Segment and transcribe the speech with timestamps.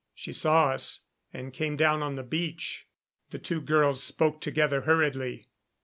[0.15, 1.01] She saw us,
[1.31, 2.87] and came down on the beach.
[3.29, 5.45] The two girls spoke together hurriedly.